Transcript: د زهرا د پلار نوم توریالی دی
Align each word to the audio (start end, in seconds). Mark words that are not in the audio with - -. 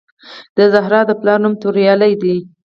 د 0.57 0.59
زهرا 0.73 1.01
د 1.07 1.11
پلار 1.21 1.39
نوم 1.43 1.53
توریالی 1.63 2.13
دی 2.21 2.37